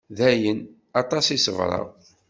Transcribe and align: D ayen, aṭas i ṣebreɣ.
D 0.17 0.19
ayen, 0.29 0.59
aṭas 1.01 1.25
i 1.35 1.37
ṣebreɣ. 1.45 1.85